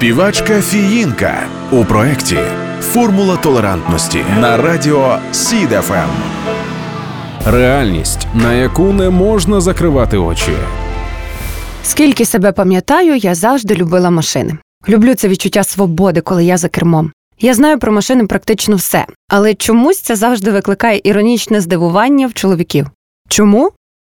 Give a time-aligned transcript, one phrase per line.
[0.00, 2.38] Співачка Фіїнка у проєкті
[2.80, 6.10] Формула толерантності на радіо СІДФМ.
[7.46, 10.52] Реальність, на яку не можна закривати очі.
[11.82, 14.58] Скільки себе пам'ятаю, я завжди любила машини.
[14.88, 17.12] Люблю це відчуття свободи, коли я за кермом.
[17.40, 22.86] Я знаю про машини практично все, але чомусь це завжди викликає іронічне здивування в чоловіків.
[23.28, 23.72] Чому?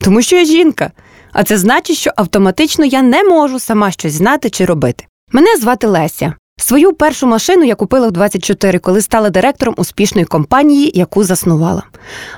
[0.00, 0.90] Тому що я жінка.
[1.32, 5.06] А це значить, що автоматично я не можу сама щось знати чи робити.
[5.32, 6.34] Мене звати Леся.
[6.56, 11.82] Свою першу машину я купила в 24, коли стала директором успішної компанії, яку заснувала.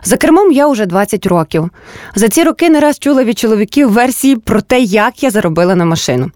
[0.05, 1.71] За кермом я уже 20 років.
[2.15, 5.85] За ці роки не раз чула від чоловіків версії про те, як я заробила на
[5.85, 6.31] машину.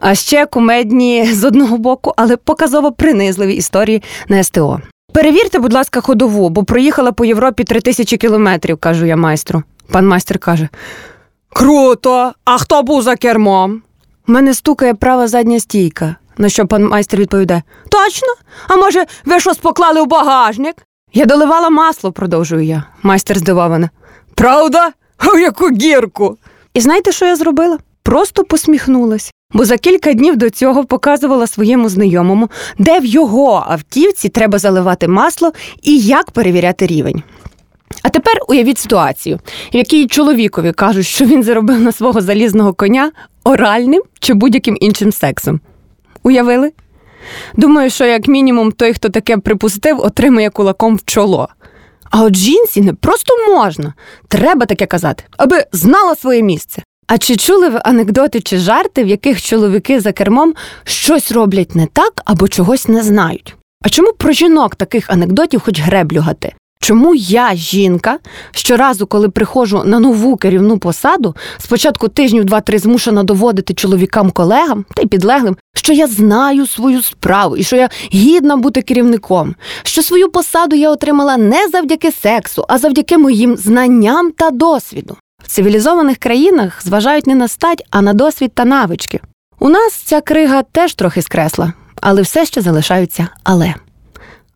[0.00, 4.80] А ще кумедні з одного боку, але показово принизливі історії на СТО.
[5.12, 9.62] Перевірте, будь ласка, ходову, бо проїхала по Європі 3000 кілометрів, кажу я майстру.
[9.92, 10.68] Пан майстер каже:
[11.52, 12.32] Круто!
[12.44, 13.82] А хто був за кермом?
[14.28, 16.16] У мене стукає права задня стійка.
[16.38, 18.28] На що пан майстер відповідає: Точно?
[18.68, 20.76] А може, ви щось поклали в багажник?
[21.14, 22.84] Я доливала масло, продовжую я.
[23.02, 23.90] Майстер здивована.
[24.34, 24.92] Правда?
[25.18, 26.38] А в яку гірку?
[26.74, 27.78] І знаєте, що я зробила?
[28.02, 29.32] Просто посміхнулась.
[29.52, 35.08] Бо за кілька днів до цього показувала своєму знайомому, де в його автівці треба заливати
[35.08, 37.22] масло і як перевіряти рівень.
[38.02, 39.40] А тепер уявіть ситуацію,
[39.74, 43.12] в якій чоловікові кажуть, що він заробив на свого залізного коня
[43.44, 45.60] оральним чи будь-яким іншим сексом.
[46.22, 46.72] Уявили?
[47.56, 51.48] Думаю, що як мінімум той, хто таке припустив, отримає кулаком в чоло.
[52.10, 53.94] А от жінці не просто можна,
[54.28, 56.82] треба таке казати, аби знала своє місце.
[57.06, 61.86] А чи чули ви анекдоти чи жарти, в яких чоловіки за кермом щось роблять не
[61.86, 63.56] так або чогось не знають?
[63.84, 66.54] А чому про жінок таких анекдотів хоч греблю гати?
[66.82, 68.18] Чому я, жінка,
[68.50, 75.06] щоразу, коли приходжу на нову керівну посаду, спочатку тижнів два-три змушена доводити чоловікам-колегам та й
[75.06, 80.76] підлеглим, що я знаю свою справу і що я гідна бути керівником, що свою посаду
[80.76, 85.16] я отримала не завдяки сексу, а завдяки моїм знанням та досвіду.
[85.44, 89.20] В цивілізованих країнах зважають не на стать, а на досвід та навички.
[89.58, 93.74] У нас ця крига теж трохи скресла, але все ще залишаються але.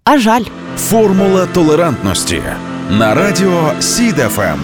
[0.09, 0.43] А жаль.
[0.79, 2.43] Формула толерантності
[2.91, 4.61] на радіо СІДФМ.